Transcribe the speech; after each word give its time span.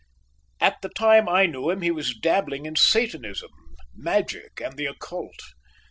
At 0.59 0.81
the 0.81 0.89
time 0.89 1.29
I 1.29 1.45
knew 1.45 1.69
him 1.69 1.83
he 1.83 1.91
was 1.91 2.15
dabbling 2.15 2.65
in 2.65 2.75
Satanism, 2.75 3.51
magic 3.93 4.59
and 4.59 4.75
the 4.75 4.87
occult. 4.87 5.39